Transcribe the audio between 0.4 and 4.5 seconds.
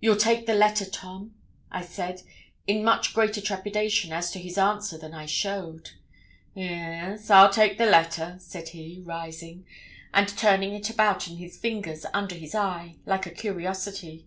the letter, Tom?' I said, in much greater trepidation as to